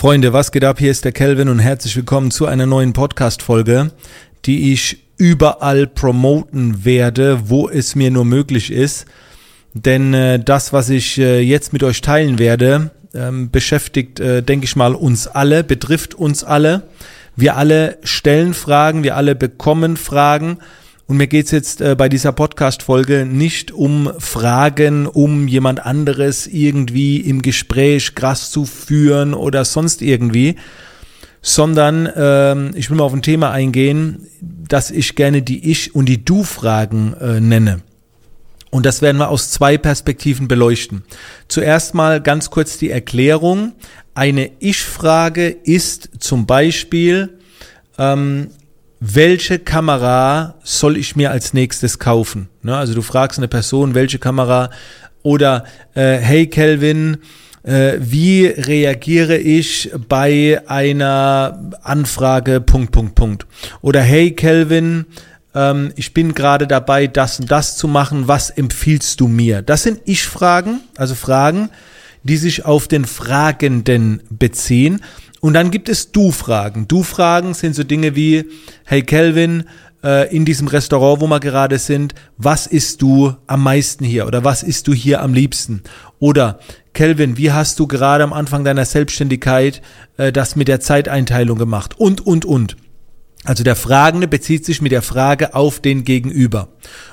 [0.00, 0.78] Freunde, was geht ab?
[0.78, 3.90] Hier ist der Kelvin und herzlich willkommen zu einer neuen Podcast-Folge,
[4.46, 9.04] die ich überall promoten werde, wo es mir nur möglich ist.
[9.74, 14.64] Denn äh, das, was ich äh, jetzt mit euch teilen werde, ähm, beschäftigt, äh, denke
[14.64, 16.84] ich mal, uns alle, betrifft uns alle.
[17.36, 20.60] Wir alle stellen Fragen, wir alle bekommen Fragen
[21.10, 27.16] und mir geht's jetzt äh, bei dieser Podcast-Folge nicht um Fragen, um jemand anderes irgendwie
[27.16, 30.54] im Gespräch krass zu führen oder sonst irgendwie,
[31.42, 36.06] sondern ähm, ich will mal auf ein Thema eingehen, das ich gerne die Ich- und
[36.06, 37.80] die Du-Fragen äh, nenne.
[38.70, 41.02] Und das werden wir aus zwei Perspektiven beleuchten.
[41.48, 43.72] Zuerst mal ganz kurz die Erklärung.
[44.14, 47.40] Eine Ich-Frage ist zum Beispiel,
[47.98, 48.50] ähm,
[49.00, 52.48] welche Kamera soll ich mir als nächstes kaufen?
[52.62, 54.70] Ne, also du fragst eine Person, welche Kamera
[55.22, 55.64] oder
[55.94, 57.18] äh, hey Kelvin,
[57.62, 63.46] äh, wie reagiere ich bei einer Anfrage Punkt Punkt Punkt
[63.80, 65.06] oder hey Kelvin,
[65.54, 69.62] ähm, ich bin gerade dabei, das und das zu machen, was empfiehlst du mir?
[69.62, 71.70] Das sind Ich-Fragen, also Fragen,
[72.22, 75.00] die sich auf den Fragenden beziehen.
[75.40, 76.86] Und dann gibt es Du-Fragen.
[76.86, 78.44] Du-Fragen sind so Dinge wie,
[78.84, 79.64] hey Kelvin,
[80.02, 84.44] äh, in diesem Restaurant, wo wir gerade sind, was isst du am meisten hier oder
[84.44, 85.82] was isst du hier am liebsten?
[86.18, 86.60] Oder
[86.92, 89.82] Kelvin, wie hast du gerade am Anfang deiner Selbstständigkeit
[90.16, 91.98] äh, das mit der Zeiteinteilung gemacht?
[91.98, 92.76] Und, und, und.
[93.44, 96.68] Also der Fragende bezieht sich mit der Frage auf den Gegenüber.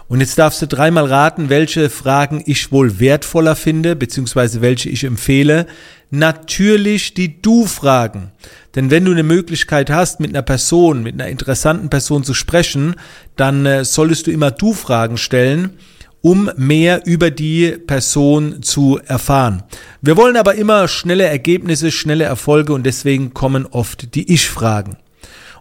[0.09, 5.05] Und jetzt darfst du dreimal raten, welche Fragen ich wohl wertvoller finde, beziehungsweise welche ich
[5.05, 5.67] empfehle.
[6.09, 8.31] Natürlich die Du-Fragen.
[8.75, 12.95] Denn wenn du eine Möglichkeit hast, mit einer Person, mit einer interessanten Person zu sprechen,
[13.35, 15.77] dann äh, solltest du immer Du-Fragen stellen,
[16.21, 19.63] um mehr über die Person zu erfahren.
[20.01, 24.97] Wir wollen aber immer schnelle Ergebnisse, schnelle Erfolge und deswegen kommen oft die Ich-Fragen.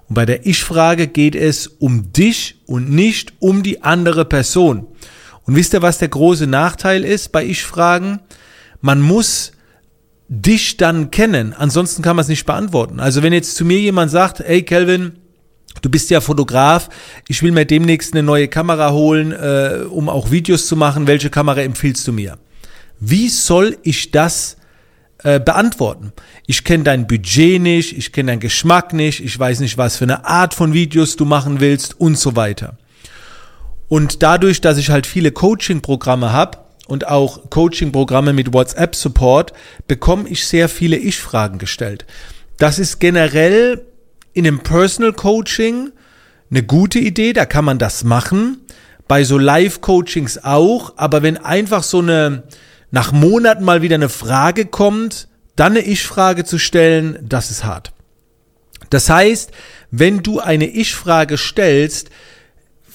[0.08, 4.86] Und bei der Ich-Frage geht es um dich und nicht um die andere Person.
[5.44, 8.20] Und wisst ihr, was der große Nachteil ist bei Ich-Fragen?
[8.80, 9.52] Man muss
[10.28, 13.00] dich dann kennen, ansonsten kann man es nicht beantworten.
[13.00, 15.12] Also wenn jetzt zu mir jemand sagt, hey Kelvin,
[15.82, 16.88] du bist ja Fotograf,
[17.28, 21.30] ich will mir demnächst eine neue Kamera holen, äh, um auch Videos zu machen, welche
[21.30, 22.38] Kamera empfiehlst du mir?
[22.98, 24.56] Wie soll ich das
[25.22, 26.12] äh, beantworten.
[26.46, 30.04] Ich kenne dein Budget nicht, ich kenne deinen Geschmack nicht, ich weiß nicht, was für
[30.04, 32.76] eine Art von Videos du machen willst und so weiter.
[33.88, 39.52] Und dadurch, dass ich halt viele Coaching-Programme habe und auch Coaching-Programme mit WhatsApp-Support,
[39.88, 42.06] bekomme ich sehr viele Ich-Fragen gestellt.
[42.58, 43.86] Das ist generell
[44.32, 45.92] in einem Personal Coaching
[46.50, 48.58] eine gute Idee, da kann man das machen.
[49.08, 52.44] Bei so Live-Coachings auch, aber wenn einfach so eine,
[52.90, 57.92] nach Monaten mal wieder eine Frage kommt, dann eine Ich-Frage zu stellen, das ist hart.
[58.90, 59.52] Das heißt,
[59.90, 62.10] wenn du eine Ich-Frage stellst,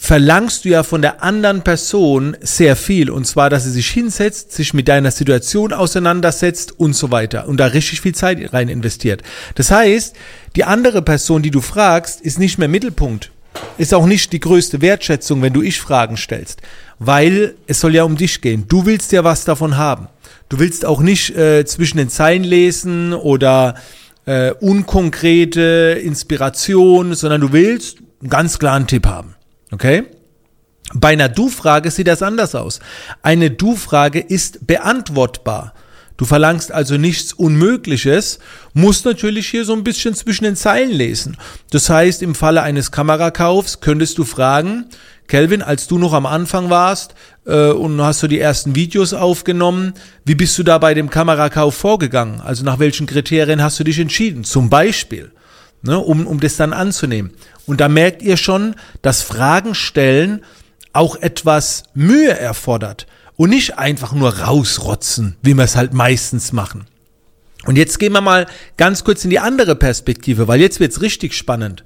[0.03, 3.12] verlangst du ja von der anderen Person sehr viel.
[3.12, 7.47] Und zwar, dass sie sich hinsetzt, sich mit deiner Situation auseinandersetzt und so weiter.
[7.47, 9.22] Und da richtig viel Zeit rein investiert.
[9.53, 10.16] Das heißt,
[10.56, 13.31] die andere Person, die du fragst, ist nicht mehr Mittelpunkt.
[13.78, 16.63] Ist auch nicht die größte Wertschätzung, wenn du Ich-Fragen stellst.
[16.97, 18.66] Weil es soll ja um dich gehen.
[18.68, 20.07] Du willst ja was davon haben.
[20.50, 23.75] Du willst auch nicht äh, zwischen den Zeilen lesen oder
[24.25, 29.35] äh, unkonkrete Inspiration, sondern du willst einen ganz klaren Tipp haben.
[29.71, 30.03] Okay?
[30.93, 32.79] Bei einer Du-Frage sieht das anders aus.
[33.21, 35.73] Eine Du-Frage ist beantwortbar.
[36.17, 38.37] Du verlangst also nichts Unmögliches,
[38.73, 41.35] musst natürlich hier so ein bisschen zwischen den Zeilen lesen.
[41.71, 44.85] Das heißt, im Falle eines Kamerakaufs könntest du fragen,
[45.27, 47.15] Kelvin, als du noch am Anfang warst
[47.45, 49.93] äh, und hast du die ersten Videos aufgenommen,
[50.25, 52.41] wie bist du da bei dem Kamerakauf vorgegangen?
[52.41, 54.43] Also nach welchen Kriterien hast du dich entschieden?
[54.43, 55.31] Zum Beispiel,
[55.81, 57.31] ne, um, um das dann anzunehmen.
[57.66, 60.44] Und da merkt ihr schon, dass Fragen stellen
[60.94, 66.86] auch etwas Mühe erfordert und nicht einfach nur rausrotzen, wie wir es halt meistens machen.
[67.66, 68.47] Und jetzt gehen wir mal
[68.78, 71.84] ganz kurz in die andere Perspektive, weil jetzt wird's richtig spannend.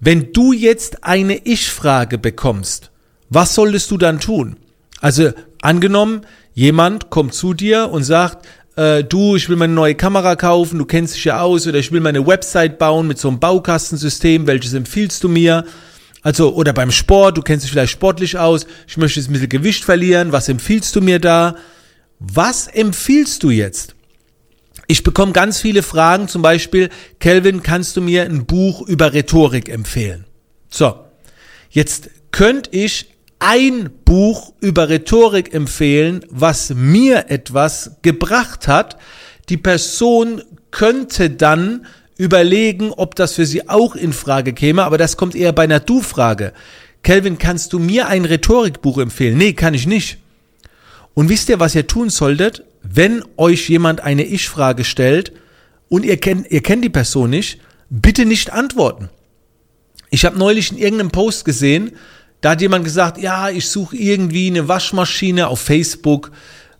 [0.00, 2.90] Wenn du jetzt eine Ich-Frage bekommst,
[3.30, 4.56] was solltest du dann tun?
[5.00, 5.32] Also
[5.62, 10.78] angenommen, jemand kommt zu dir und sagt, äh, du, ich will meine neue Kamera kaufen,
[10.78, 14.46] du kennst dich ja aus, oder ich will meine Website bauen mit so einem Baukastensystem,
[14.46, 15.64] welches empfiehlst du mir?
[16.22, 19.48] Also, oder beim Sport, du kennst dich vielleicht sportlich aus, ich möchte jetzt ein bisschen
[19.48, 21.56] Gewicht verlieren, was empfiehlst du mir da?
[22.18, 23.96] Was empfiehlst du jetzt?
[24.86, 29.68] Ich bekomme ganz viele Fragen, zum Beispiel, Kelvin, kannst du mir ein Buch über Rhetorik
[29.68, 30.24] empfehlen?
[30.70, 30.94] So,
[31.70, 33.11] jetzt könnte ich
[33.42, 38.96] ein Buch über Rhetorik empfehlen, was mir etwas gebracht hat,
[39.48, 41.84] Die Person könnte dann
[42.16, 45.80] überlegen, ob das für sie auch in Frage käme, aber das kommt eher bei einer
[45.80, 46.52] Du-Frage.
[47.02, 49.36] Kelvin, kannst du mir ein Rhetorikbuch empfehlen?
[49.36, 50.18] Nee, kann ich nicht.
[51.14, 52.62] Und wisst ihr, was ihr tun solltet?
[52.84, 55.32] Wenn euch jemand eine Ich-Frage stellt
[55.88, 57.58] und ihr kennt, ihr kennt die Person nicht,
[57.90, 59.10] bitte nicht antworten.
[60.10, 61.90] Ich habe neulich in irgendeinem Post gesehen,
[62.42, 66.30] da hat jemand gesagt, ja, ich suche irgendwie eine Waschmaschine auf Facebook.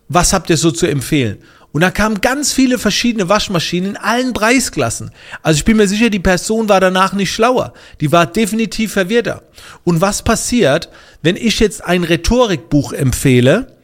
[0.09, 1.39] Was habt ihr so zu empfehlen?
[1.71, 5.09] Und da kamen ganz viele verschiedene Waschmaschinen in allen Preisklassen.
[5.41, 7.73] Also ich bin mir sicher, die Person war danach nicht schlauer.
[7.99, 9.41] Die war definitiv verwirrter.
[9.83, 10.89] Und was passiert,
[11.23, 13.75] wenn ich jetzt ein Rhetorikbuch empfehle?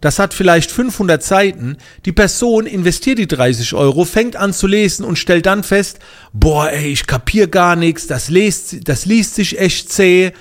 [0.00, 1.76] Das hat vielleicht 500 Seiten.
[2.04, 6.00] Die Person investiert die 30 Euro, fängt an zu lesen und stellt dann fest,
[6.32, 10.32] boah, ey, ich kapier gar nichts, das liest, das liest sich echt zäh.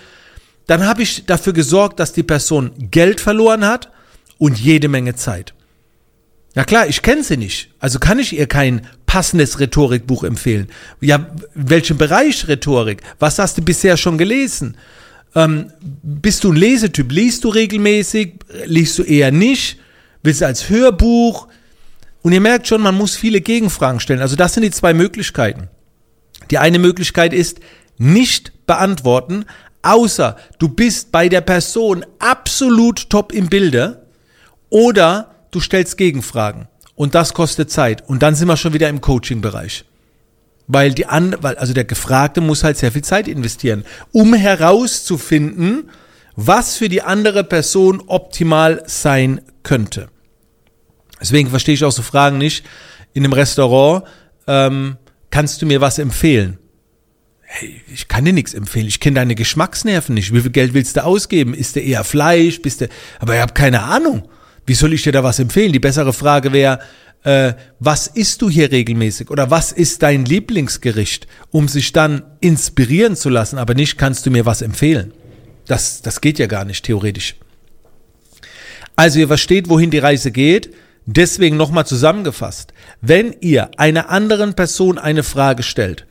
[0.67, 3.91] Dann habe ich dafür gesorgt, dass die Person Geld verloren hat
[4.37, 5.53] und jede Menge Zeit.
[6.55, 7.69] Ja klar, ich kenne sie nicht.
[7.79, 10.67] Also kann ich ihr kein passendes Rhetorikbuch empfehlen.
[11.01, 13.01] Ja, welchen Bereich Rhetorik?
[13.19, 14.77] Was hast du bisher schon gelesen?
[15.35, 15.71] Ähm,
[16.01, 17.11] bist du ein Lesetyp?
[17.11, 18.35] Liest du regelmäßig?
[18.65, 19.79] Liest du eher nicht?
[20.23, 21.47] Willst du als Hörbuch?
[22.21, 24.21] Und ihr merkt schon, man muss viele Gegenfragen stellen.
[24.21, 25.69] Also das sind die zwei Möglichkeiten.
[26.49, 27.59] Die eine Möglichkeit ist,
[27.97, 29.45] nicht beantworten,
[29.85, 34.05] außer du bist bei der Person absolut top im Bilde
[34.69, 36.67] oder du stellst Gegenfragen.
[36.95, 38.07] Und das kostet Zeit.
[38.07, 39.85] Und dann sind wir schon wieder im Coaching-Bereich.
[40.67, 45.91] Weil die an, weil, also der Gefragte muss halt sehr viel Zeit investieren, um herauszufinden,
[46.35, 50.09] was für die andere Person optimal sein könnte.
[51.21, 52.65] Deswegen verstehe ich auch so Fragen nicht.
[53.13, 54.03] In einem Restaurant,
[54.47, 54.97] ähm,
[55.29, 56.57] kannst du mir was empfehlen?
[57.47, 58.87] Hey, ich kann dir nichts empfehlen.
[58.87, 60.33] Ich kenne deine Geschmacksnerven nicht.
[60.33, 61.53] Wie viel Geld willst du ausgeben?
[61.53, 62.61] Ist der eher Fleisch?
[62.61, 62.89] Bist du,
[63.19, 64.27] aber ich habe keine Ahnung.
[64.65, 65.71] Wie soll ich dir da was empfehlen?
[65.71, 66.79] Die bessere Frage wäre,
[67.23, 73.15] äh, was isst du hier regelmäßig oder was ist dein Lieblingsgericht, um sich dann inspirieren
[73.15, 75.13] zu lassen, aber nicht kannst du mir was empfehlen.
[75.67, 77.35] Das, das geht ja gar nicht theoretisch.
[78.95, 80.73] Also ihr versteht, wohin die Reise geht.
[81.07, 82.73] Deswegen nochmal zusammengefasst.
[83.01, 86.07] Wenn ihr einer anderen Person eine Frage stellt,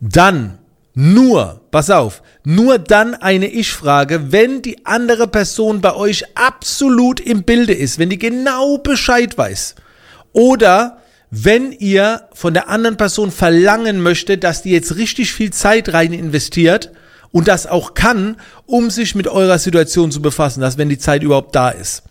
[0.00, 0.58] dann
[0.94, 7.42] nur, pass auf, nur dann eine Ich-Frage, wenn die andere Person bei euch absolut im
[7.42, 9.74] Bilde ist, wenn die genau Bescheid weiß.
[10.32, 10.98] Oder
[11.30, 16.12] wenn ihr von der anderen Person verlangen möchtet, dass die jetzt richtig viel Zeit rein
[16.12, 16.92] investiert
[17.32, 18.36] und das auch kann,
[18.66, 22.04] um sich mit eurer Situation zu befassen, dass wenn die Zeit überhaupt da ist.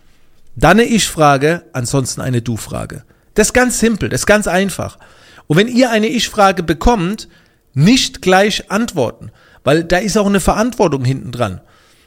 [0.57, 3.05] Dann eine Ich-Frage, ansonsten eine Du-Frage.
[3.33, 4.99] Das ist ganz simpel, das ist ganz einfach.
[5.47, 7.29] Und wenn ihr eine Ich-Frage bekommt,
[7.73, 9.31] nicht gleich antworten,
[9.63, 11.61] weil da ist auch eine Verantwortung hinten dran.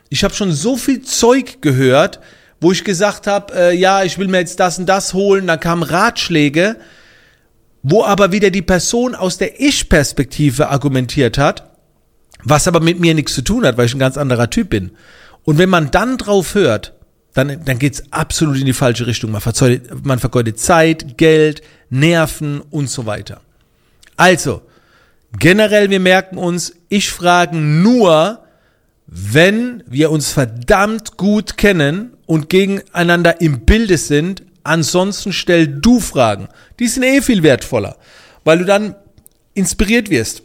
[0.08, 2.20] Ich habe schon so viel Zeug gehört,
[2.60, 5.56] wo ich gesagt habe, äh, ja, ich will mir jetzt das und das holen, da
[5.56, 6.76] kamen Ratschläge,
[7.82, 11.70] wo aber wieder die Person aus der Ich-Perspektive argumentiert hat,
[12.42, 14.92] was aber mit mir nichts zu tun hat, weil ich ein ganz anderer Typ bin.
[15.44, 16.94] Und wenn man dann drauf hört,
[17.34, 19.30] dann, dann geht's absolut in die falsche Richtung.
[19.30, 19.42] Man,
[20.02, 23.40] man vergeudet Zeit, Geld, Nerven und so weiter.
[24.16, 24.62] Also,
[25.38, 28.42] Generell, wir merken uns, ich frage nur,
[29.06, 34.42] wenn wir uns verdammt gut kennen und gegeneinander im Bilde sind.
[34.62, 36.48] Ansonsten stell du Fragen.
[36.80, 37.96] Die sind eh viel wertvoller,
[38.44, 38.96] weil du dann
[39.54, 40.42] inspiriert wirst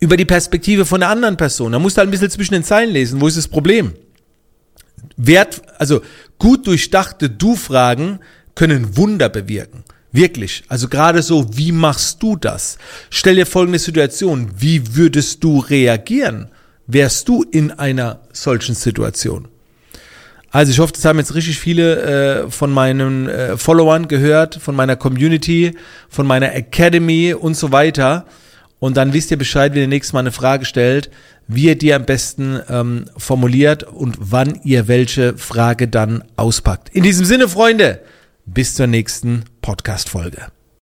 [0.00, 1.72] über die Perspektive von der anderen Person.
[1.72, 3.20] Da musst du halt ein bisschen zwischen den Zeilen lesen.
[3.20, 3.94] Wo ist das Problem?
[5.16, 6.02] Wert, also
[6.38, 8.18] gut durchdachte Du-Fragen
[8.54, 9.84] können Wunder bewirken.
[10.16, 10.64] Wirklich.
[10.68, 12.78] Also gerade so, wie machst du das?
[13.10, 14.48] Stell dir folgende Situation.
[14.56, 16.48] Wie würdest du reagieren?
[16.86, 19.48] Wärst du in einer solchen Situation?
[20.50, 24.74] Also ich hoffe, das haben jetzt richtig viele äh, von meinen äh, Followern gehört, von
[24.74, 25.72] meiner Community,
[26.08, 28.24] von meiner Academy und so weiter.
[28.78, 31.10] Und dann wisst ihr Bescheid, wenn ihr nächstes Mal eine Frage stellt,
[31.46, 36.88] wie ihr die am besten ähm, formuliert und wann ihr welche Frage dann auspackt.
[36.94, 38.00] In diesem Sinne, Freunde,
[38.46, 40.46] bis zur nächsten Podcast-Folge.